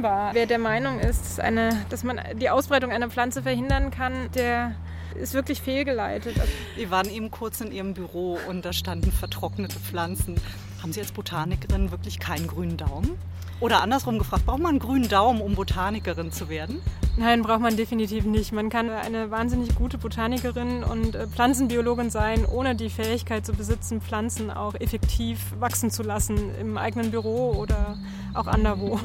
[0.00, 0.34] Unberechenbar.
[0.34, 4.74] Wer der Meinung ist, dass eine, dass man die Ausbreitung einer Pflanze verhindern kann, der
[5.14, 6.36] ist wirklich fehlgeleitet.
[6.76, 10.36] Wir waren eben kurz in Ihrem Büro und da standen vertrocknete Pflanzen.
[10.82, 13.18] Haben Sie als Botanikerin wirklich keinen grünen Daumen?
[13.60, 16.80] Oder andersrum gefragt, braucht man einen grünen Daumen, um Botanikerin zu werden?
[17.18, 18.52] Nein, braucht man definitiv nicht.
[18.52, 24.00] Man kann eine wahnsinnig gute Botanikerin und äh, Pflanzenbiologin sein, ohne die Fähigkeit zu besitzen,
[24.00, 27.98] Pflanzen auch effektiv wachsen zu lassen im eigenen Büro oder
[28.32, 28.98] auch anderwo.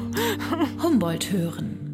[0.82, 1.85] Humboldt hören.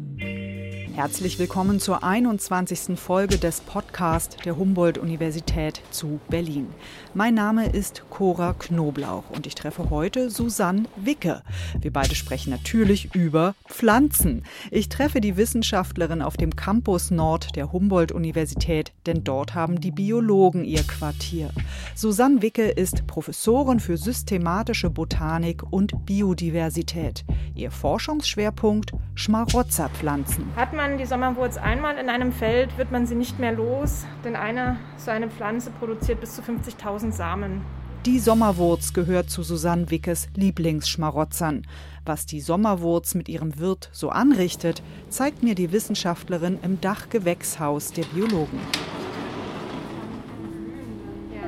[0.95, 2.99] Herzlich willkommen zur 21.
[2.99, 6.67] Folge des Podcasts der Humboldt-Universität zu Berlin.
[7.15, 11.41] Mein Name ist Cora Knoblauch und ich treffe heute Susanne Wicke.
[11.81, 14.43] Wir beide sprechen natürlich über Pflanzen.
[14.69, 20.63] Ich treffe die Wissenschaftlerin auf dem Campus Nord der Humboldt-Universität, denn dort haben die Biologen
[20.63, 21.49] ihr Quartier.
[21.95, 27.25] Susanne Wicke ist Professorin für systematische Botanik und Biodiversität.
[27.55, 30.55] Ihr Forschungsschwerpunkt Schmarotzerpflanzen.
[30.55, 34.35] Hat man die Sommerwurz einmal in einem Feld, wird man sie nicht mehr los, denn
[34.35, 37.61] eine so eine Pflanze produziert bis zu 50.000 Samen.
[38.05, 41.65] Die Sommerwurz gehört zu Susanne Wickes Lieblingsschmarotzern.
[42.05, 48.03] Was die Sommerwurz mit ihrem Wirt so anrichtet, zeigt mir die Wissenschaftlerin im Dachgewächshaus der
[48.03, 48.59] Biologen.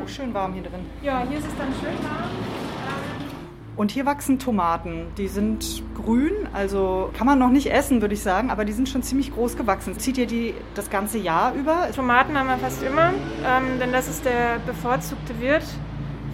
[0.02, 0.86] Oh, schön warm hier drin.
[1.04, 2.65] Ja, hier ist es dann schön warm.
[3.76, 5.08] Und hier wachsen Tomaten.
[5.18, 8.88] Die sind grün, also kann man noch nicht essen, würde ich sagen, aber die sind
[8.88, 10.00] schon ziemlich groß gewachsen.
[10.00, 11.90] Zieht ihr die das ganze Jahr über?
[11.94, 13.12] Tomaten haben wir fast immer,
[13.46, 15.66] ähm, denn das ist der bevorzugte Wirt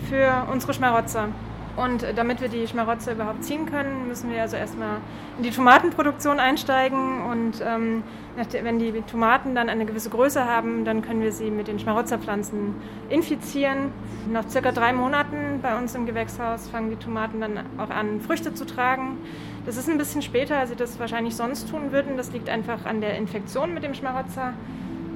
[0.08, 1.30] für unsere Schmarotzer.
[1.78, 4.98] Und äh, damit wir die Schmarotzer überhaupt ziehen können, müssen wir also erstmal
[5.38, 7.22] in die Tomatenproduktion einsteigen.
[7.22, 8.04] Und ähm,
[8.52, 12.76] wenn die Tomaten dann eine gewisse Größe haben, dann können wir sie mit den Schmarotzerpflanzen
[13.10, 13.92] infizieren.
[14.32, 18.54] Nach circa drei Monaten bei uns im Gewächshaus fangen die Tomaten dann auch an, Früchte
[18.54, 19.18] zu tragen.
[19.66, 22.18] Das ist ein bisschen später, als sie das wahrscheinlich sonst tun würden.
[22.18, 24.54] Das liegt einfach an der Infektion mit dem Schmarotzer.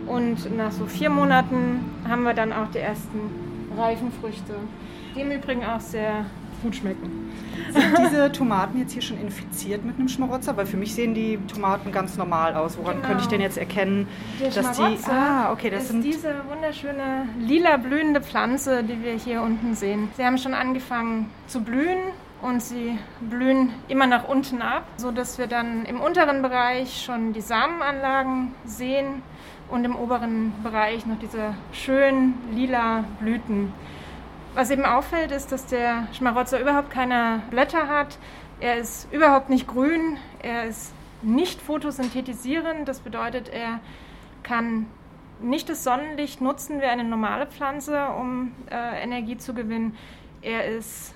[0.08, 3.20] Und nach so vier Monaten haben wir dann auch die ersten
[3.78, 4.54] reifen Früchte,
[5.16, 6.26] die im Übrigen auch sehr
[6.62, 7.32] gut schmecken.
[7.72, 10.56] Sind diese Tomaten jetzt hier schon infiziert mit einem Schmarotzer?
[10.58, 12.78] Weil für mich sehen die Tomaten ganz normal aus.
[12.78, 13.08] Woran Genau.
[13.08, 14.08] könnte ich denn jetzt erkennen,
[14.40, 14.98] Der dass die.
[15.10, 16.04] Ah, okay, das ist sind.
[16.04, 20.10] diese wunderschöne lila blühende Pflanze, die wir hier unten sehen.
[20.16, 21.98] Sie haben schon angefangen zu blühen
[22.42, 27.42] und sie blühen immer nach unten ab, sodass wir dann im unteren Bereich schon die
[27.42, 29.24] Samenanlagen sehen
[29.70, 33.74] und im oberen Bereich noch diese schönen lila Blüten.
[34.56, 38.18] Was eben auffällt, ist, dass der Schmarotzer überhaupt keine Blätter hat.
[38.62, 40.18] Er ist überhaupt nicht grün.
[40.42, 42.86] Er ist nicht photosynthetisieren.
[42.86, 43.82] Das bedeutet, er
[44.44, 44.86] kann
[45.42, 49.98] nicht das Sonnenlicht nutzen wie eine normale Pflanze, um äh, Energie zu gewinnen.
[50.42, 51.15] Er ist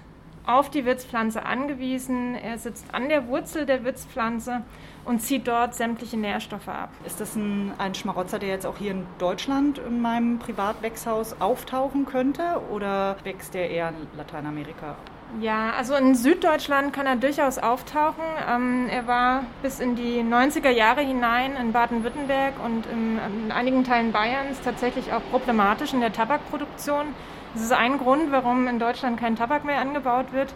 [0.49, 2.35] auf die Wirtspflanze angewiesen.
[2.35, 4.63] Er sitzt an der Wurzel der Wirtspflanze
[5.05, 6.89] und zieht dort sämtliche Nährstoffe ab.
[7.05, 12.05] Ist das ein, ein Schmarotzer, der jetzt auch hier in Deutschland in meinem Privatwächshaus auftauchen
[12.05, 12.61] könnte?
[12.71, 14.95] Oder wächst der eher in Lateinamerika?
[15.39, 18.23] Ja, also in Süddeutschland kann er durchaus auftauchen.
[18.49, 23.83] Ähm, er war bis in die 90er Jahre hinein in Baden-Württemberg und in, in einigen
[23.83, 27.13] Teilen Bayerns tatsächlich auch problematisch in der Tabakproduktion.
[27.53, 30.53] Das ist ein Grund, warum in Deutschland kein Tabak mehr angebaut wird,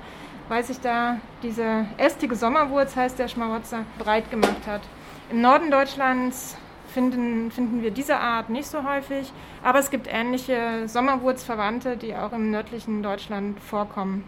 [0.47, 4.81] weil sich da diese ästige Sommerwurz, heißt der Schmarotzer, breit gemacht hat.
[5.31, 6.55] Im Norden Deutschlands
[6.93, 9.33] finden, finden wir diese Art nicht so häufig,
[9.63, 14.23] aber es gibt ähnliche Sommerwurzverwandte, die auch im nördlichen Deutschland vorkommen.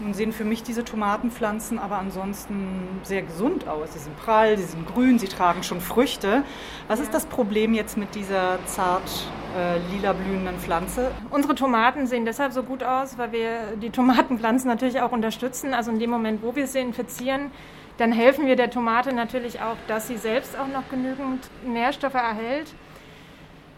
[0.00, 3.94] Nun sehen für mich diese Tomatenpflanzen aber ansonsten sehr gesund aus.
[3.94, 6.44] Sie sind prall, sie sind grün, sie tragen schon Früchte.
[6.86, 9.10] Was ist das Problem jetzt mit dieser zart
[9.56, 11.10] äh, lila blühenden Pflanze?
[11.30, 15.74] Unsere Tomaten sehen deshalb so gut aus, weil wir die Tomatenpflanzen natürlich auch unterstützen.
[15.74, 17.50] Also in dem Moment, wo wir sie infizieren,
[17.96, 22.72] dann helfen wir der Tomate natürlich auch, dass sie selbst auch noch genügend Nährstoffe erhält.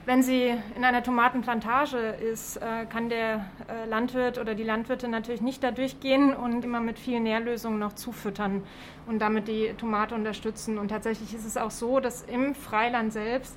[0.06, 5.42] Wenn sie in einer Tomatenplantage ist, äh, kann der äh, Landwirt oder die Landwirte natürlich
[5.42, 8.62] nicht da durchgehen und immer mit vielen Nährlösungen noch zufüttern
[9.06, 10.78] und damit die Tomate unterstützen.
[10.78, 13.56] Und tatsächlich ist es auch so, dass im Freiland selbst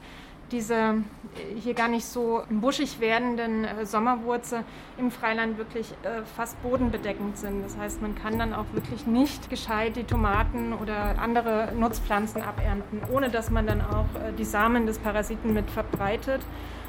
[0.54, 1.04] diese
[1.56, 4.64] hier gar nicht so buschig werdenden äh, Sommerwurzel
[4.98, 7.64] im Freiland wirklich äh, fast bodenbedeckend sind.
[7.64, 13.02] Das heißt, man kann dann auch wirklich nicht gescheit die Tomaten oder andere Nutzpflanzen abernten,
[13.12, 16.42] ohne dass man dann auch äh, die Samen des Parasiten mit verbreitet.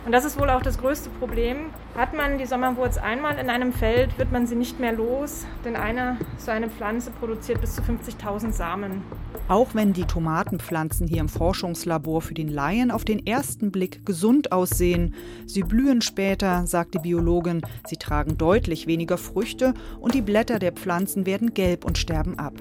[0.05, 1.71] Und das ist wohl auch das größte Problem.
[1.97, 5.77] Hat man die Sommerwurz einmal in einem Feld, wird man sie nicht mehr los, denn
[5.77, 9.03] eine so eine Pflanze produziert bis zu 50.000 Samen.
[9.49, 14.53] Auch wenn die Tomatenpflanzen hier im Forschungslabor für den Laien auf den ersten Blick gesund
[14.53, 15.15] aussehen,
[15.47, 20.73] sie blühen später, sagt die Biologin, sie tragen deutlich weniger Früchte und die Blätter der
[20.73, 22.55] Pflanzen werden gelb und sterben ab.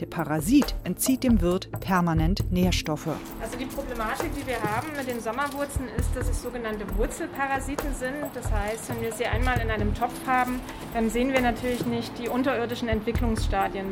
[0.00, 3.08] Der Parasit entzieht dem Wirt permanent Nährstoffe.
[3.40, 8.30] Also die Problematik, die wir haben mit den Sommerwurzeln ist, dass es sogenannte Wurzelparasiten sind.
[8.34, 10.60] Das heißt, wenn wir sie einmal in einem Topf haben,
[10.94, 13.86] dann sehen wir natürlich nicht die unterirdischen Entwicklungsstadien.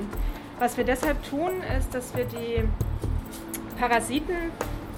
[0.58, 2.64] Was wir deshalb tun, ist, dass wir die
[3.78, 4.36] Parasiten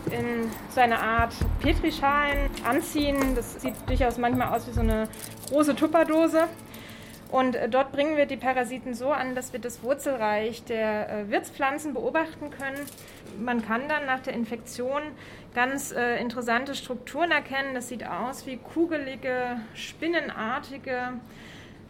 [0.06, 3.34] in so eine Art Petrischalen anziehen.
[3.34, 5.08] Das sieht durchaus manchmal aus wie so eine
[5.48, 6.44] große Tupperdose.
[7.30, 11.30] Und äh, dort bringen wir die Parasiten so an, dass wir das Wurzelreich der äh,
[11.30, 12.78] Wirtspflanzen beobachten können.
[13.38, 15.02] Man kann dann nach der Infektion
[15.54, 17.74] ganz äh, interessante Strukturen erkennen.
[17.74, 21.14] Das sieht aus wie kugelige, spinnenartige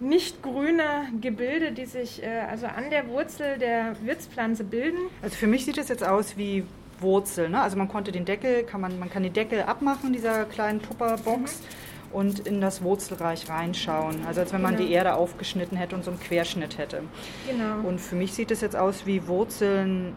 [0.01, 4.99] nicht grüne Gebilde, die sich also an der Wurzel der Wirtspflanze bilden.
[5.23, 6.63] Also für mich sieht es jetzt aus wie
[7.01, 7.49] Wurzel.
[7.49, 7.61] Ne?
[7.61, 11.61] Also man konnte den Deckel, kann man, man kann den Deckel abmachen, dieser kleinen Tupperbox.
[11.61, 11.65] Mhm.
[12.13, 14.25] Und in das Wurzelreich reinschauen.
[14.27, 14.87] Also als wenn man genau.
[14.87, 17.03] die Erde aufgeschnitten hätte und so einen Querschnitt hätte.
[17.49, 17.87] Genau.
[17.87, 20.17] Und für mich sieht es jetzt aus wie Wurzeln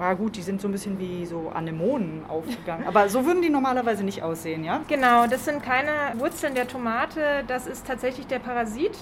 [0.00, 2.86] ja gut, die sind so ein bisschen wie so Anemonen aufgegangen.
[2.86, 4.80] Aber so würden die normalerweise nicht aussehen, ja?
[4.88, 8.92] Genau, das sind keine Wurzeln der Tomate, das ist tatsächlich der Parasit.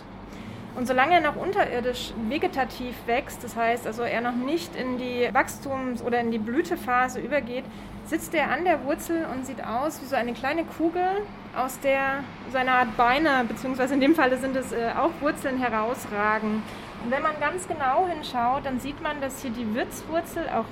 [0.76, 5.28] Und solange er noch unterirdisch vegetativ wächst, das heißt also er noch nicht in die
[5.32, 7.64] Wachstums- oder in die Blütephase übergeht,
[8.06, 11.06] sitzt er an der Wurzel und sieht aus wie so eine kleine Kugel,
[11.56, 15.58] aus der so eine Art Beine, beziehungsweise in dem Fall sind es äh, auch Wurzeln
[15.58, 16.62] herausragen.
[17.04, 20.64] Und wenn man ganz genau hinschaut, dann sieht man, dass hier die Wirtswurzel auch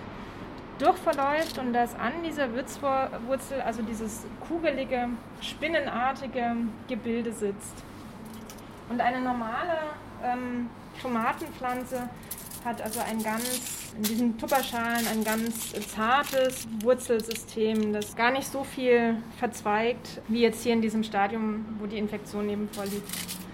[0.78, 5.08] durchverläuft und dass an dieser Wirtswurzel also dieses kugelige,
[5.40, 6.56] spinnenartige
[6.88, 7.84] Gebilde sitzt.
[8.88, 9.78] Und eine normale
[10.22, 10.68] ähm,
[11.00, 12.08] Tomatenpflanze
[12.64, 18.64] hat also ein ganz, in diesen Tupperschalen, ein ganz zartes Wurzelsystem, das gar nicht so
[18.64, 23.06] viel verzweigt, wie jetzt hier in diesem Stadium, wo die Infektion eben vorliegt.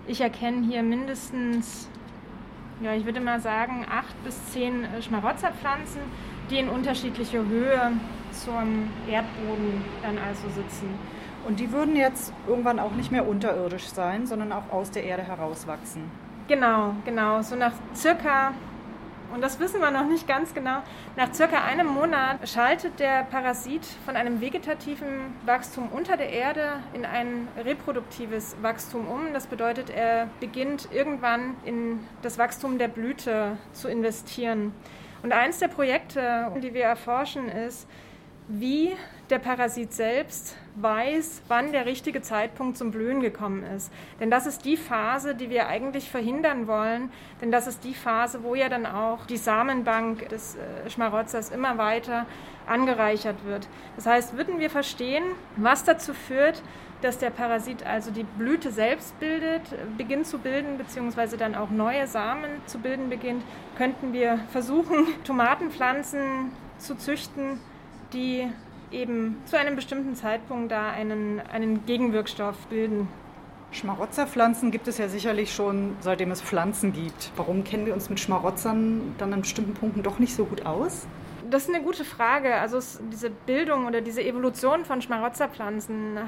[0.07, 1.89] Ich erkenne hier mindestens,
[2.83, 6.01] ja, ich würde mal sagen, acht bis zehn Schmarotzerpflanzen,
[6.51, 7.93] die in unterschiedlicher Höhe
[8.33, 10.89] zum Erdboden dann also sitzen.
[11.47, 15.23] Und die würden jetzt irgendwann auch nicht mehr unterirdisch sein, sondern auch aus der Erde
[15.23, 16.03] herauswachsen.
[16.49, 17.43] Genau, genau.
[17.43, 18.53] So nach circa,
[19.33, 20.83] und das wissen wir noch nicht ganz genau,
[21.17, 27.05] nach circa einem Monat schaltet der Parasit von einem vegetativen Wachstum unter der Erde in
[27.05, 29.33] ein reproduktives Wachstum um.
[29.33, 34.75] Das bedeutet, er beginnt irgendwann in das Wachstum der Blüte zu investieren.
[35.23, 37.87] Und eins der Projekte, die wir erforschen, ist,
[38.51, 38.93] wie
[39.31, 43.93] der Parasit selbst weiß, wann der richtige Zeitpunkt zum Blühen gekommen ist.
[44.19, 48.43] Denn das ist die Phase, die wir eigentlich verhindern wollen, denn das ist die Phase,
[48.43, 52.27] wo ja dann auch die Samenbank des äh, Schmarotzers immer weiter
[52.67, 53.69] angereichert wird.
[53.97, 55.25] Das heißt, würden wir verstehen,
[55.57, 56.63] was dazu führt,
[57.03, 59.63] dass der Parasit also die Blüte selbst bildet,
[59.97, 63.43] beginnt zu bilden, beziehungsweise dann auch neue Samen zu bilden beginnt,
[63.79, 67.61] könnten wir versuchen, Tomatenpflanzen zu züchten,
[68.13, 68.49] die
[68.91, 73.09] eben zu einem bestimmten Zeitpunkt da einen, einen Gegenwirkstoff bilden.
[73.73, 77.31] Schmarotzerpflanzen gibt es ja sicherlich schon, seitdem es Pflanzen gibt.
[77.37, 81.07] Warum kennen wir uns mit Schmarotzern dann an bestimmten Punkten doch nicht so gut aus?
[81.49, 82.57] Das ist eine gute Frage.
[82.57, 82.81] Also
[83.13, 86.19] diese Bildung oder diese Evolution von Schmarotzerpflanzen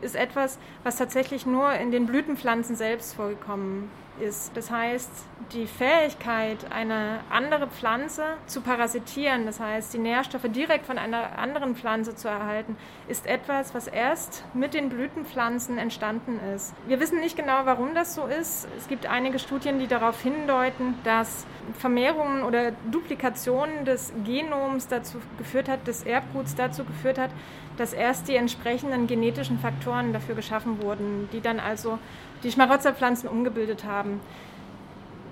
[0.00, 4.56] ist etwas, was tatsächlich nur in den Blütenpflanzen selbst vorgekommen ist.
[4.56, 5.10] Das heißt,
[5.52, 11.76] die Fähigkeit, eine andere Pflanze zu parasitieren, das heißt, die Nährstoffe direkt von einer anderen
[11.76, 12.76] Pflanze zu erhalten,
[13.08, 16.74] ist etwas, was erst mit den Blütenpflanzen entstanden ist.
[16.86, 18.66] Wir wissen nicht genau, warum das so ist.
[18.78, 21.46] Es gibt einige Studien, die darauf hindeuten, dass
[21.78, 27.30] Vermehrungen oder Duplikationen des Genoms dazu geführt hat, des Erbguts dazu geführt hat,
[27.76, 31.98] dass erst die entsprechenden genetischen Faktoren dafür geschaffen wurden, die dann also
[32.42, 34.20] die Schmarotzerpflanzen umgebildet haben.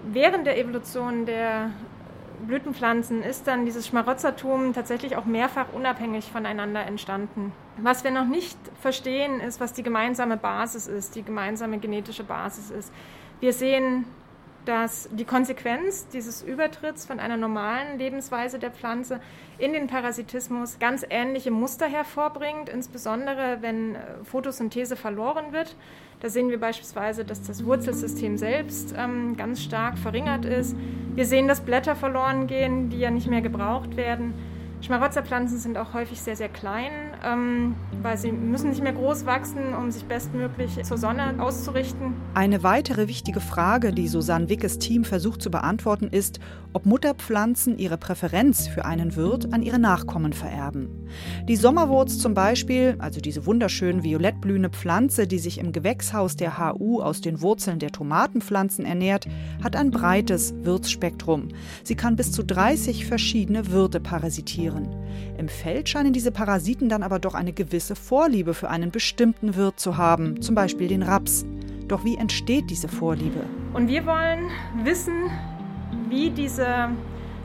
[0.06, 1.70] Während der Evolution der
[2.46, 7.52] Blütenpflanzen ist dann dieses Schmarotzertum tatsächlich auch mehrfach unabhängig voneinander entstanden.
[7.78, 12.70] Was wir noch nicht verstehen, ist, was die gemeinsame Basis ist, die gemeinsame genetische Basis
[12.70, 12.92] ist.
[13.40, 14.04] Wir sehen
[14.64, 19.20] dass die Konsequenz dieses Übertritts von einer normalen Lebensweise der Pflanze
[19.58, 25.76] in den Parasitismus ganz ähnliche Muster hervorbringt, insbesondere wenn äh, Photosynthese verloren wird.
[26.20, 30.74] Da sehen wir beispielsweise, dass das Wurzelsystem selbst ähm, ganz stark verringert ist.
[31.14, 34.34] Wir sehen, dass Blätter verloren gehen, die ja nicht mehr gebraucht werden.
[34.80, 39.74] Schmarotzerpflanzen sind auch häufig sehr, sehr klein, ähm, weil sie müssen nicht mehr groß wachsen,
[39.74, 42.14] um sich bestmöglich zur Sonne auszurichten.
[42.34, 46.40] Eine weitere wichtige Frage, die Susanne Wickes Team versucht zu beantworten, ist,
[46.72, 51.08] ob Mutterpflanzen ihre Präferenz für einen Wirt an ihre Nachkommen vererben.
[51.48, 56.58] Die Sommerwurz zum Beispiel, also diese wunderschön violett blühende Pflanze, die sich im Gewächshaus der
[56.58, 59.26] HU aus den Wurzeln der Tomatenpflanzen ernährt,
[59.62, 61.48] hat ein breites Wirtsspektrum.
[61.84, 64.88] Sie kann bis zu 30 verschiedene Wirte parasitieren Tieren.
[65.36, 69.80] Im Feld scheinen diese Parasiten dann aber doch eine gewisse Vorliebe für einen bestimmten Wirt
[69.80, 71.44] zu haben, zum Beispiel den Raps.
[71.88, 73.40] Doch wie entsteht diese Vorliebe?
[73.72, 74.50] Und wir wollen
[74.82, 75.30] wissen,
[76.08, 76.90] wie diese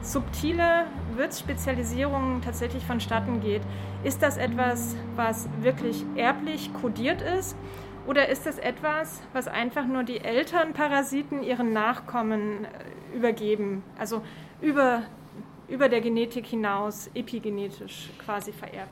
[0.02, 0.86] subtile
[1.16, 3.62] Wirtsspezialisierung tatsächlich vonstatten geht.
[4.04, 7.56] Ist das etwas, was wirklich erblich kodiert ist?
[8.08, 13.84] Oder ist das etwas, was einfach nur die Elternparasiten ihren Nachkommen äh, übergeben?
[13.98, 14.22] Also
[14.62, 15.04] über
[15.70, 18.92] über der Genetik hinaus epigenetisch quasi vererbt.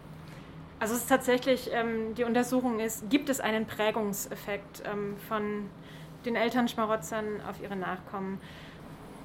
[0.80, 5.70] Also es ist tatsächlich, ähm, die Untersuchung ist, gibt es einen Prägungseffekt ähm, von
[6.26, 8.40] den Elternschmarotzern auf ihre Nachkommen.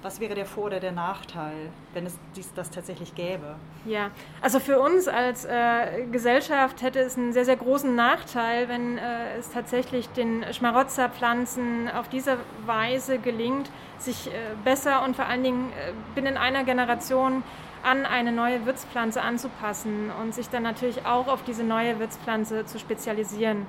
[0.02, 3.54] Was wäre der Vor- oder der Nachteil, wenn es dies, das tatsächlich gäbe?
[3.84, 8.98] Ja, also für uns als äh, Gesellschaft hätte es einen sehr, sehr großen Nachteil, wenn
[8.98, 14.30] äh, es tatsächlich den Schmarotzerpflanzen auf diese Weise gelingt, sich äh,
[14.64, 17.44] besser und vor allen Dingen äh, binnen einer Generation
[17.82, 22.78] an eine neue Wirtspflanze anzupassen und sich dann natürlich auch auf diese neue Wirtspflanze zu
[22.78, 23.66] spezialisieren.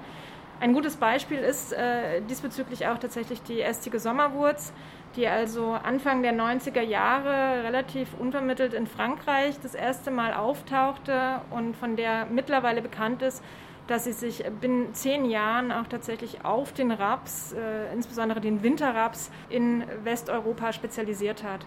[0.60, 4.72] Ein gutes Beispiel ist äh, diesbezüglich auch tatsächlich die ästige Sommerwurz,
[5.16, 11.76] die also Anfang der 90er Jahre relativ unvermittelt in Frankreich das erste Mal auftauchte und
[11.76, 13.44] von der mittlerweile bekannt ist,
[13.88, 19.32] dass sie sich binnen zehn Jahren auch tatsächlich auf den Raps, äh, insbesondere den Winterraps
[19.50, 21.66] in Westeuropa spezialisiert hat.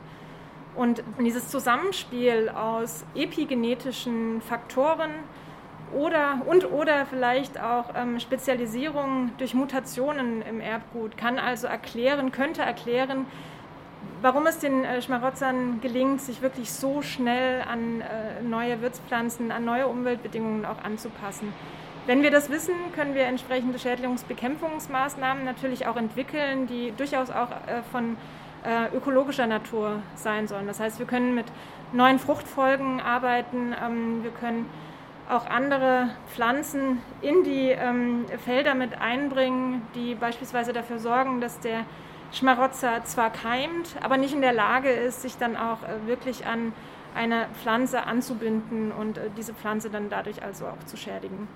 [0.76, 5.10] Und dieses Zusammenspiel aus epigenetischen Faktoren
[5.94, 12.60] oder und oder vielleicht auch ähm, Spezialisierung durch Mutationen im Erbgut kann also erklären, könnte
[12.60, 13.24] erklären,
[14.20, 19.64] warum es den äh, Schmarotzern gelingt, sich wirklich so schnell an äh, neue Wirtspflanzen, an
[19.64, 21.52] neue Umweltbedingungen auch anzupassen.
[22.06, 27.82] Wenn wir das wissen, können wir entsprechende Schädlingsbekämpfungsmaßnahmen natürlich auch entwickeln, die durchaus auch äh,
[27.90, 28.16] von
[28.66, 30.66] äh, ökologischer Natur sein sollen.
[30.66, 31.46] Das heißt, wir können mit
[31.92, 34.68] neuen Fruchtfolgen arbeiten, ähm, wir können
[35.28, 41.84] auch andere Pflanzen in die ähm, Felder mit einbringen, die beispielsweise dafür sorgen, dass der
[42.32, 46.72] Schmarotzer zwar keimt, aber nicht in der Lage ist, sich dann auch äh, wirklich an
[47.14, 51.48] eine Pflanze anzubinden und diese Pflanze dann dadurch also auch zu schädigen.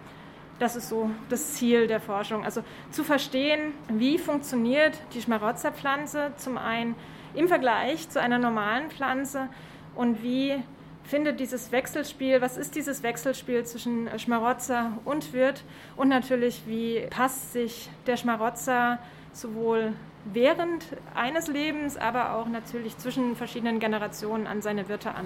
[0.61, 2.45] Das ist so das Ziel der Forschung.
[2.45, 6.95] Also zu verstehen, wie funktioniert die Schmarotzerpflanze zum einen
[7.35, 9.49] im Vergleich zu einer normalen Pflanze
[9.97, 10.62] und wie
[11.02, 15.64] findet dieses Wechselspiel, was ist dieses Wechselspiel zwischen Schmarotzer und Wirt
[15.97, 18.99] und natürlich, wie passt sich der Schmarotzer
[19.33, 19.95] sowohl
[20.26, 25.25] während eines Lebens, aber auch natürlich zwischen verschiedenen Generationen an seine Wirte an.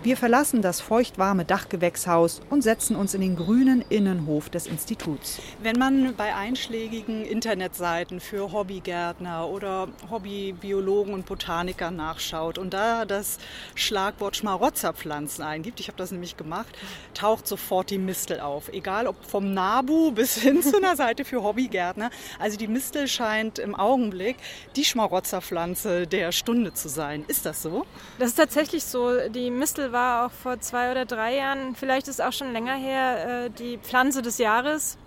[0.00, 5.40] Wir verlassen das feuchtwarme Dachgewächshaus und setzen uns in den grünen Innenhof des Instituts.
[5.60, 13.38] Wenn man bei einschlägigen Internetseiten für Hobbygärtner oder Hobbybiologen und Botaniker nachschaut und da das
[13.74, 16.68] Schlagwort Schmarotzerpflanzen eingibt, ich habe das nämlich gemacht,
[17.12, 18.72] taucht sofort die Mistel auf.
[18.72, 22.10] Egal ob vom Nabu bis hin zu einer Seite für Hobbygärtner.
[22.38, 24.36] Also die Mistel scheint im Augenblick
[24.76, 27.24] die Schmarotzerpflanze der Stunde zu sein.
[27.26, 27.84] Ist das so?
[28.20, 29.28] Das ist tatsächlich so.
[29.30, 32.74] Die Mistel war auch vor zwei oder drei Jahren, vielleicht ist es auch schon länger
[32.74, 34.98] her, äh, die Pflanze des Jahres.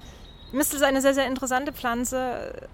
[0.51, 2.67] Mistel ist eine sehr, sehr interessante Pflanze.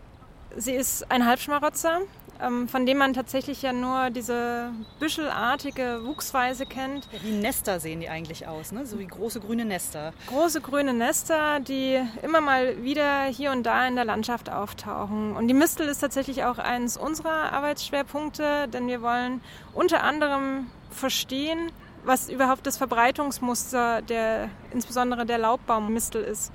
[0.56, 2.02] Sie ist ein Halbschmarotzer,
[2.42, 7.08] ähm, von dem man tatsächlich ja nur diese büschelartige Wuchsweise kennt.
[7.24, 8.86] Wie Nester sehen die eigentlich aus, ne?
[8.86, 10.14] so wie große grüne Nester.
[10.28, 15.36] Große grüne Nester, die immer mal wieder hier und da in der Landschaft auftauchen.
[15.36, 19.42] Und die Mistel ist tatsächlich auch eines unserer Arbeitsschwerpunkte, denn wir wollen
[19.74, 21.72] unter anderem verstehen,
[22.08, 26.52] was überhaupt das Verbreitungsmuster der, insbesondere der Laubbaummistel ist.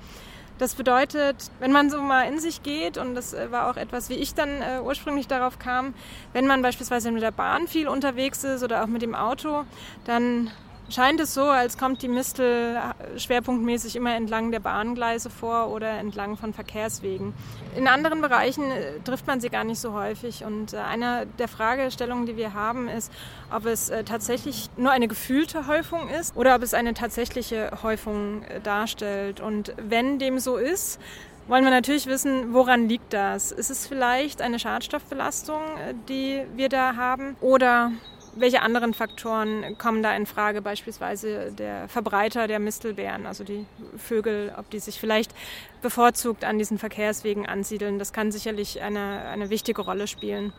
[0.57, 4.09] Das bedeutet, wenn man so mal in sich geht, und das äh, war auch etwas,
[4.09, 5.93] wie ich dann äh, ursprünglich darauf kam,
[6.31, 9.63] wenn man beispielsweise mit der Bahn viel unterwegs ist oder auch mit dem Auto,
[10.05, 10.51] dann
[10.89, 12.77] scheint es so, als kommt die Mistel
[13.17, 17.33] schwerpunktmäßig immer entlang der Bahngleise vor oder entlang von Verkehrswegen.
[17.75, 20.43] In anderen Bereichen äh, trifft man sie gar nicht so häufig.
[20.43, 23.11] Und äh, eine der Fragestellungen, die wir haben, ist,
[23.51, 28.43] ob es äh, tatsächlich nur eine gefühlte Häufung ist oder ob es eine tatsächliche Häufung
[28.63, 29.39] darstellt.
[29.39, 30.99] Und wenn dem so ist,
[31.47, 33.51] wollen wir natürlich wissen, woran liegt das?
[33.51, 35.61] Ist es vielleicht eine Schadstoffbelastung,
[36.07, 37.35] die wir da haben?
[37.41, 37.91] Oder
[38.35, 40.61] welche anderen Faktoren kommen da in Frage?
[40.61, 43.65] Beispielsweise der Verbreiter der Mistelbären, also die
[43.97, 45.31] Vögel, ob die sich vielleicht
[45.81, 47.99] bevorzugt an diesen Verkehrswegen ansiedeln.
[47.99, 50.53] Das kann sicherlich eine, eine wichtige Rolle spielen.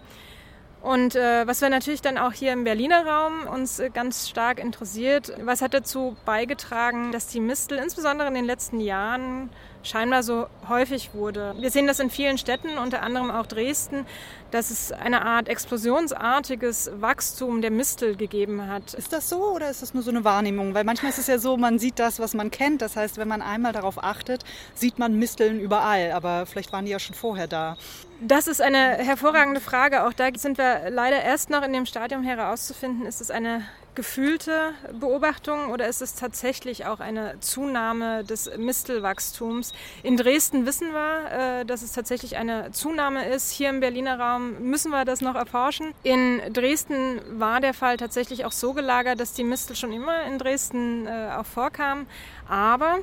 [0.85, 4.59] Und äh, was wir natürlich dann auch hier im Berliner Raum uns äh, ganz stark
[4.59, 9.49] interessiert, was hat dazu beigetragen, dass die Mistel insbesondere in den letzten Jahren
[9.85, 11.55] scheinbar so häufig wurde.
[11.59, 14.07] Wir sehen das in vielen Städten, unter anderem auch Dresden,
[14.50, 18.95] dass es eine Art explosionsartiges Wachstum der Mistel gegeben hat.
[18.95, 20.75] Ist das so oder ist das nur so eine Wahrnehmung?
[20.75, 22.83] Weil manchmal ist es ja so, man sieht das, was man kennt.
[22.83, 26.12] Das heißt, wenn man einmal darauf achtet, sieht man Misteln überall.
[26.12, 27.76] Aber vielleicht waren die ja schon vorher da.
[28.21, 30.07] Das ist eine hervorragende Frage.
[30.07, 34.72] Auch da sind wir leider erst noch in dem Stadium herauszufinden, ist es eine gefühlte
[34.92, 39.72] Beobachtung oder ist es tatsächlich auch eine Zunahme des Mistelwachstums?
[40.02, 43.50] In Dresden wissen wir, äh, dass es tatsächlich eine Zunahme ist.
[43.50, 45.94] Hier im Berliner Raum müssen wir das noch erforschen.
[46.02, 50.38] In Dresden war der Fall tatsächlich auch so gelagert, dass die Mistel schon immer in
[50.38, 52.06] Dresden äh, auch vorkam.
[52.48, 52.98] Aber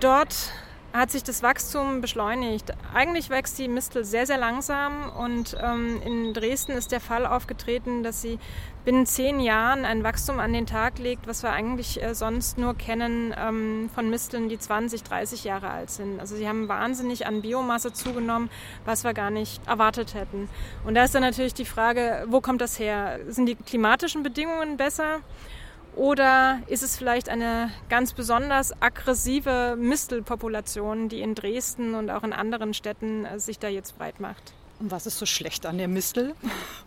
[0.00, 0.52] dort
[0.96, 2.72] hat sich das Wachstum beschleunigt.
[2.94, 8.02] Eigentlich wächst die Mistel sehr, sehr langsam und ähm, in Dresden ist der Fall aufgetreten,
[8.02, 8.38] dass sie
[8.84, 12.74] binnen zehn Jahren ein Wachstum an den Tag legt, was wir eigentlich äh, sonst nur
[12.74, 16.20] kennen ähm, von Misteln, die 20, 30 Jahre alt sind.
[16.20, 18.48] Also sie haben wahnsinnig an Biomasse zugenommen,
[18.84, 20.48] was wir gar nicht erwartet hätten.
[20.84, 23.18] Und da ist dann natürlich die Frage, wo kommt das her?
[23.28, 25.20] Sind die klimatischen Bedingungen besser?
[25.96, 32.34] Oder ist es vielleicht eine ganz besonders aggressive Mistelpopulation, die in Dresden und auch in
[32.34, 34.52] anderen Städten äh, sich da jetzt breit macht?
[34.78, 36.34] Und was ist so schlecht an der Mistel?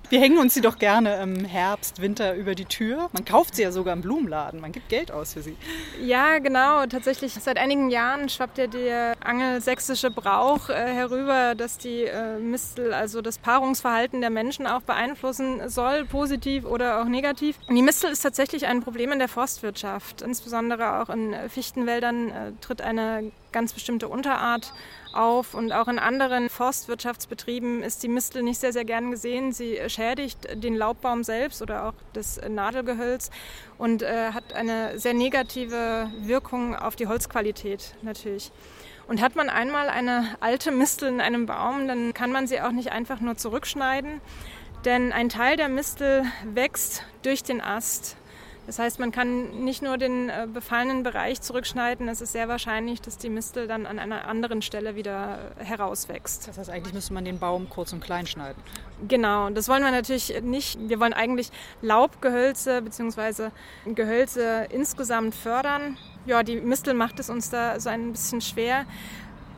[0.10, 3.10] Wir hängen uns sie doch gerne im Herbst, Winter über die Tür.
[3.14, 4.60] Man kauft sie ja sogar im Blumenladen.
[4.60, 5.56] Man gibt Geld aus für sie.
[6.02, 6.86] Ja, genau.
[6.86, 12.94] Tatsächlich seit einigen Jahren schwappt ja der angelsächsische Brauch äh, herüber, dass die äh, Mistel
[12.94, 17.58] also das Paarungsverhalten der Menschen auch beeinflussen soll, positiv oder auch negativ.
[17.68, 20.22] Und die Mistel ist tatsächlich ein Problem in der Forstwirtschaft.
[20.22, 24.74] Insbesondere auch in Fichtenwäldern äh, tritt eine ganz bestimmte Unterart
[25.14, 29.52] auf und auch in anderen Forstwirtschaftsbetrieben ist die Mistel nicht sehr, sehr gern gesehen.
[29.52, 33.32] Sie schädigt den Laubbaum selbst oder auch das Nadelgehölz
[33.78, 38.52] und äh, hat eine sehr negative Wirkung auf die Holzqualität natürlich.
[39.08, 42.72] Und hat man einmal eine alte Mistel in einem Baum, dann kann man sie auch
[42.72, 44.22] nicht einfach nur zurückschneiden,
[44.86, 48.16] denn ein Teil der Mistel wächst durch den Ast
[48.66, 53.02] das heißt, man kann nicht nur den äh, befallenen Bereich zurückschneiden, es ist sehr wahrscheinlich,
[53.02, 56.48] dass die Mistel dann an einer anderen Stelle wieder herauswächst.
[56.48, 58.62] Das heißt, eigentlich müsste man den Baum kurz und klein schneiden.
[59.08, 60.78] Genau, das wollen wir natürlich nicht.
[60.88, 63.50] Wir wollen eigentlich Laubgehölze bzw.
[63.86, 65.98] Gehölze insgesamt fördern.
[66.26, 68.86] Ja, die Mistel macht es uns da so ein bisschen schwer.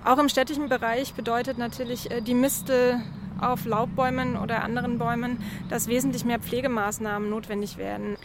[0.06, 3.02] Auch im städtischen Bereich bedeutet natürlich äh, die Mistel
[3.40, 8.18] auf Laubbäumen oder anderen Bäumen, dass wesentlich mehr Pflegemaßnahmen notwendig werden.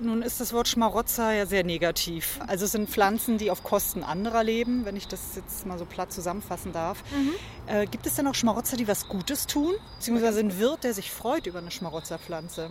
[0.00, 2.40] Nun ist das Wort Schmarotzer ja sehr negativ.
[2.46, 5.84] Also es sind Pflanzen, die auf Kosten anderer leben, wenn ich das jetzt mal so
[5.84, 7.02] platt zusammenfassen darf.
[7.12, 7.34] Mhm.
[7.66, 9.74] Äh, gibt es denn auch Schmarotzer, die was Gutes tun?
[9.96, 12.70] Beziehungsweise ein Wirt, der sich freut über eine Schmarotzerpflanze?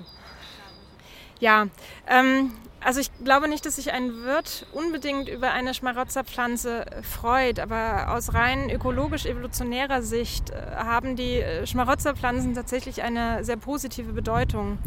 [1.39, 1.67] Ja,
[2.07, 8.11] ähm, also ich glaube nicht, dass sich ein Wirt unbedingt über eine Schmarotzerpflanze freut, aber
[8.13, 14.79] aus rein ökologisch-evolutionärer Sicht äh, haben die äh, Schmarotzerpflanzen tatsächlich eine sehr positive Bedeutung.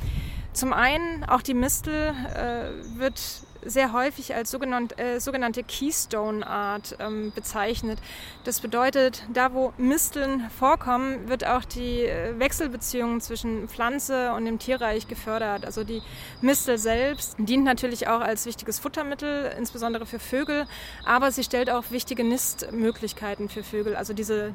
[0.53, 3.21] Zum einen, auch die Mistel äh, wird
[3.65, 7.99] sehr häufig als sogenannte, äh, sogenannte Keystone Art ähm, bezeichnet.
[8.45, 14.59] Das bedeutet, da wo Misteln vorkommen, wird auch die äh, Wechselbeziehung zwischen Pflanze und dem
[14.59, 15.65] Tierreich gefördert.
[15.65, 16.03] Also die
[16.41, 20.67] Mistel selbst dient natürlich auch als wichtiges Futtermittel, insbesondere für Vögel,
[21.05, 23.97] aber sie stellt auch wichtige Nistmöglichkeiten für Vögel.
[23.97, 24.53] Also diese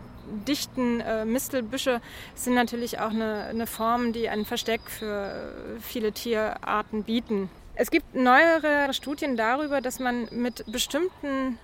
[0.48, 2.02] dichten äh, Mistelbüsche
[2.36, 7.50] sind natürlich auch eine, eine Form, die ein Versteck für viele Tierarten bieten.
[7.80, 11.60] Es gibt neuere Studien darüber, dass man mit bestimmten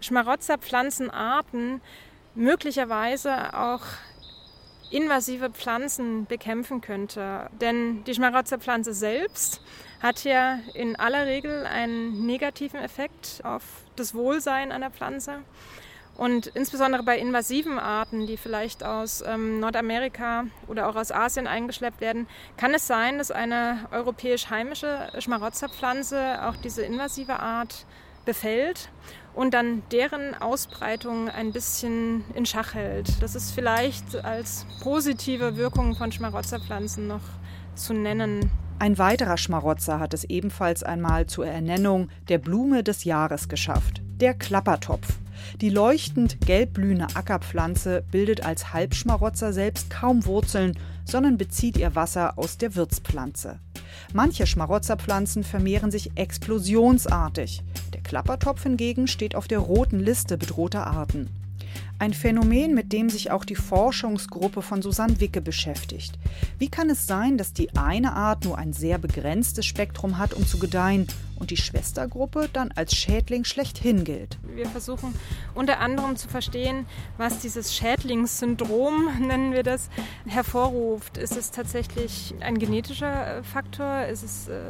[0.00, 1.82] Schmarotzerpflanzenarten
[2.34, 3.82] möglicherweise auch
[4.90, 7.50] invasive Pflanzen bekämpfen könnte.
[7.60, 9.60] Denn die Schmarotzerpflanze selbst
[10.00, 13.62] hat ja in aller Regel einen negativen Effekt auf
[13.96, 15.42] das Wohlsein einer Pflanze.
[16.16, 22.00] Und insbesondere bei invasiven Arten, die vielleicht aus ähm, Nordamerika oder auch aus Asien eingeschleppt
[22.00, 27.86] werden, kann es sein, dass eine europäisch heimische Schmarotzerpflanze auch diese invasive Art
[28.26, 28.90] befällt
[29.34, 33.22] und dann deren Ausbreitung ein bisschen in Schach hält.
[33.22, 37.22] Das ist vielleicht als positive Wirkung von Schmarotzerpflanzen noch
[37.74, 38.50] zu nennen.
[38.78, 44.34] Ein weiterer Schmarotzer hat es ebenfalls einmal zur Ernennung der Blume des Jahres geschafft, der
[44.34, 45.06] Klappertopf.
[45.60, 50.72] Die leuchtend gelbblühende Ackerpflanze bildet als Halbschmarotzer selbst kaum Wurzeln,
[51.04, 53.58] sondern bezieht ihr Wasser aus der Wirtspflanze.
[54.14, 57.62] Manche Schmarotzerpflanzen vermehren sich explosionsartig.
[57.92, 61.28] Der Klappertopf hingegen steht auf der roten Liste bedrohter Arten.
[62.00, 66.18] Ein Phänomen, mit dem sich auch die Forschungsgruppe von Susanne Wicke beschäftigt.
[66.58, 70.46] Wie kann es sein, dass die eine Art nur ein sehr begrenztes Spektrum hat, um
[70.46, 71.08] zu gedeihen,
[71.40, 74.38] und die Schwestergruppe dann als Schädling schlechthin gilt?
[74.54, 75.14] Wir versuchen
[75.54, 76.86] unter anderem zu verstehen,
[77.16, 79.88] was dieses Schädlingssyndrom, nennen wir das,
[80.26, 81.18] hervorruft.
[81.18, 84.04] Ist es tatsächlich ein genetischer äh, Faktor?
[84.04, 84.60] Ist es äh,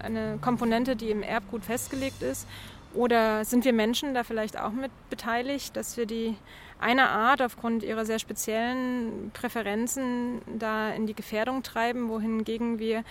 [0.00, 2.46] eine Komponente, die im Erbgut festgelegt ist?
[2.94, 6.36] Oder sind wir Menschen da vielleicht auch mit beteiligt, dass wir die
[6.78, 13.04] eine Art aufgrund ihrer sehr speziellen Präferenzen da in die Gefährdung treiben, wohingegen wir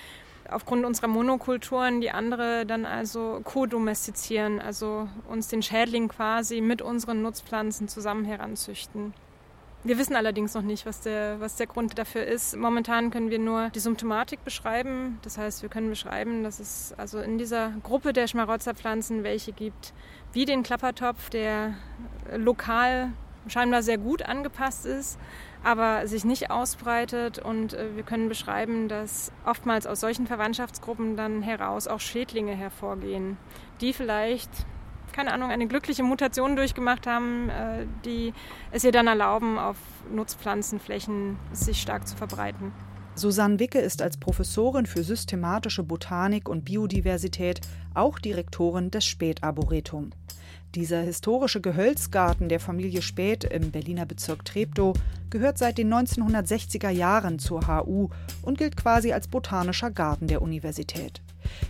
[0.50, 7.22] aufgrund unserer Monokulturen die andere dann also co-domestizieren, also uns den Schädling quasi mit unseren
[7.22, 9.14] Nutzpflanzen zusammen heranzüchten.
[9.84, 12.56] Wir wissen allerdings noch nicht, was der, was der Grund dafür ist.
[12.56, 15.18] Momentan können wir nur die Symptomatik beschreiben.
[15.24, 19.94] Das heißt, wir können beschreiben, dass es also in dieser Gruppe der Schmarotzerpflanzen welche gibt,
[20.34, 21.74] wie den Klappertopf, der
[22.38, 23.12] lokal
[23.48, 25.18] scheinbar sehr gut angepasst ist,
[25.64, 27.40] aber sich nicht ausbreitet.
[27.40, 33.38] Und äh, wir können beschreiben, dass oftmals aus solchen Verwandtschaftsgruppen dann heraus auch Schädlinge hervorgehen,
[33.82, 34.52] die vielleicht
[35.14, 38.34] keine Ahnung, eine glückliche Mutation durchgemacht haben, äh, die
[38.72, 39.78] es ihr dann erlauben, auf
[40.14, 42.72] Nutzpflanzenflächen sich stark zu verbreiten.
[43.16, 47.62] Susanne Wicke ist als Professorin für systematische Botanik und Biodiversität
[47.94, 50.12] auch Direktorin des Spätarboretum.
[50.76, 54.96] Dieser historische Gehölzgarten der Familie Späth im Berliner Bezirk Treptow
[55.30, 58.08] gehört seit den 1960er Jahren zur HU
[58.42, 61.22] und gilt quasi als botanischer Garten der Universität.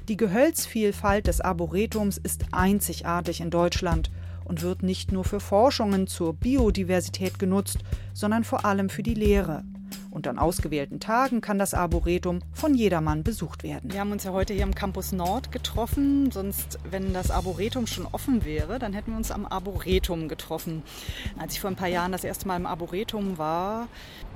[0.08, 4.12] Die Gehölzvielfalt des Arboretums ist einzigartig in Deutschland
[4.46, 7.80] und wird nicht nur für Forschungen zur Biodiversität genutzt,
[8.14, 9.64] sondern vor allem für die Lehre.
[10.10, 13.94] Und an ausgewählten Tagen kann das Arboretum von jedermann besucht werden.
[13.94, 16.32] Wir haben uns ja heute hier am Campus Nord getroffen.
[16.32, 20.84] Sonst, wenn das Arboretum schon offen wäre, dann hätten wir uns am Arboretum getroffen.
[21.40, 23.88] Als ich vor ein paar Jahren das erste Mal im Arboretum war,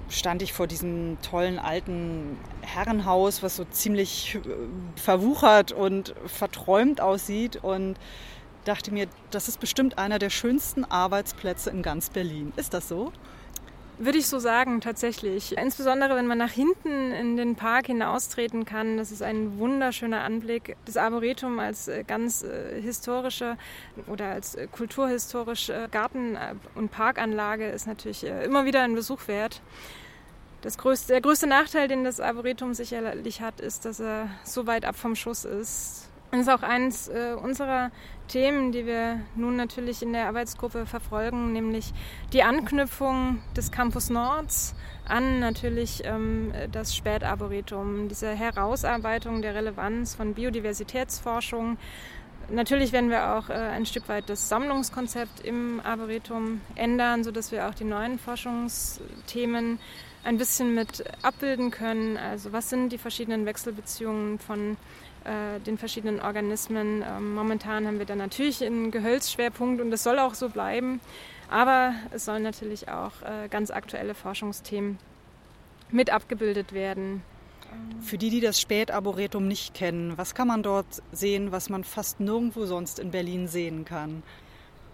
[0.09, 4.39] stand ich vor diesem tollen alten Herrenhaus, was so ziemlich äh,
[4.95, 7.97] verwuchert und verträumt aussieht und
[8.65, 12.51] dachte mir, das ist bestimmt einer der schönsten Arbeitsplätze in ganz Berlin.
[12.55, 13.11] Ist das so?
[13.97, 15.57] Würde ich so sagen, tatsächlich.
[15.57, 18.97] Insbesondere, wenn man nach hinten in den Park hinaustreten kann.
[18.97, 20.75] Das ist ein wunderschöner Anblick.
[20.85, 23.57] Das Arboretum als äh, ganz äh, historische
[24.07, 26.37] oder als äh, kulturhistorische Garten-
[26.75, 29.61] und Parkanlage ist natürlich immer wieder ein Besuch wert.
[30.77, 34.95] Größte, der größte Nachteil, den das Arboretum sicherlich hat, ist, dass er so weit ab
[34.95, 36.04] vom Schuss ist.
[36.35, 37.91] Das ist auch eines äh, unserer
[38.27, 41.93] Themen, die wir nun natürlich in der Arbeitsgruppe verfolgen, nämlich
[42.33, 50.33] die Anknüpfung des Campus Nords an natürlich ähm, das Spätarboretum, diese Herausarbeitung der Relevanz von
[50.33, 51.77] Biodiversitätsforschung.
[52.49, 57.69] Natürlich werden wir auch äh, ein Stück weit das Sammlungskonzept im Arboretum ändern, sodass wir
[57.69, 59.79] auch die neuen Forschungsthemen
[60.25, 62.17] ein bisschen mit abbilden können.
[62.17, 64.75] Also was sind die verschiedenen Wechselbeziehungen von
[65.25, 67.03] äh, den verschiedenen Organismen.
[67.07, 70.99] Ähm, momentan haben wir da natürlich einen Gehölzschwerpunkt und das soll auch so bleiben.
[71.49, 74.97] Aber es sollen natürlich auch äh, ganz aktuelle Forschungsthemen
[75.91, 77.21] mit abgebildet werden.
[78.01, 82.19] Für die, die das Spätarboretum nicht kennen, was kann man dort sehen, was man fast
[82.19, 84.23] nirgendwo sonst in Berlin sehen kann?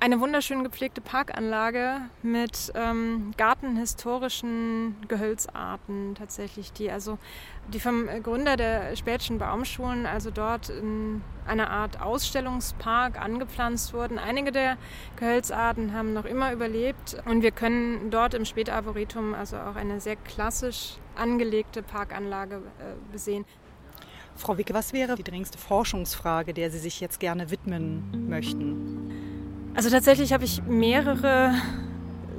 [0.02, 7.20] Eine wunderschön gepflegte Parkanlage mit ähm, gartenhistorischen Gehölzarten tatsächlich, die also
[7.72, 14.18] die vom Gründer der spätischen Baumschulen also dort in einer Art Ausstellungspark angepflanzt wurden.
[14.18, 14.78] Einige der
[15.18, 20.16] Gehölzarten haben noch immer überlebt und wir können dort im Spätarboretum also auch eine sehr
[20.16, 23.46] klassisch angelegte Parkanlage äh, besehen.
[24.36, 29.21] Frau Wicke, was wäre die dringendste Forschungsfrage, der Sie sich jetzt gerne widmen möchten?
[29.74, 31.54] Also tatsächlich habe ich mehrere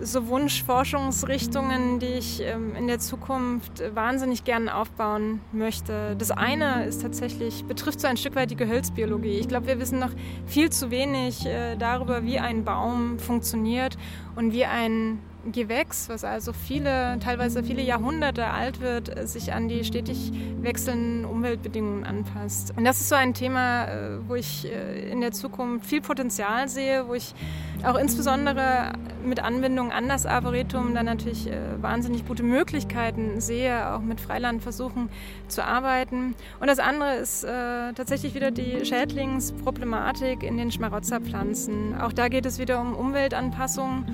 [0.03, 6.17] so Wunschforschungsrichtungen, die ich ähm, in der Zukunft wahnsinnig gern aufbauen möchte.
[6.19, 9.39] Das eine ist tatsächlich, betrifft so ein Stück weit die Gehölzbiologie.
[9.39, 10.11] Ich glaube, wir wissen noch
[10.45, 13.97] viel zu wenig äh, darüber, wie ein Baum funktioniert
[14.35, 19.85] und wie ein Gewächs, was also viele, teilweise viele Jahrhunderte alt wird, sich an die
[19.85, 22.73] stetig wechselnden Umweltbedingungen anpasst.
[22.77, 26.69] Und das ist so ein Thema, äh, wo ich äh, in der Zukunft viel Potenzial
[26.69, 27.35] sehe, wo ich
[27.83, 28.93] auch insbesondere
[29.25, 35.09] mit Anbindung an das Arboretum dann natürlich äh, wahnsinnig gute Möglichkeiten sehe, auch mit Freilandversuchen
[35.49, 36.35] zu arbeiten.
[36.61, 42.01] Und das andere ist tatsächlich wieder die Schädlingsproblematik in den Schmarotzerpflanzen.
[42.01, 44.05] Auch da geht es wieder um Umweltanpassung.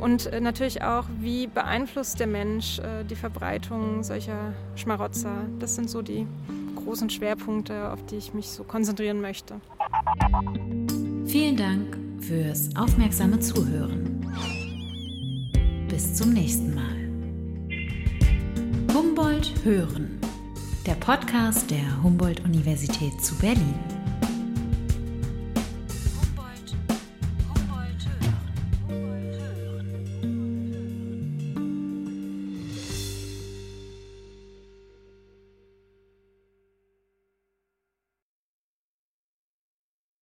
[0.00, 5.44] Und äh, natürlich auch, wie beeinflusst der Mensch äh, die Verbreitung solcher Schmarotzer.
[5.58, 6.26] Das sind so die
[6.76, 9.60] großen Schwerpunkte, auf die ich mich so konzentrieren möchte.
[11.26, 14.26] Vielen Dank fürs aufmerksame Zuhören.
[15.88, 16.90] Bis zum nächsten Mal.
[18.94, 20.18] Humboldt Hören,
[20.86, 23.99] der Podcast der Humboldt-Universität zu Berlin.